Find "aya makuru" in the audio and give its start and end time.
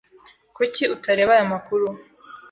1.35-1.87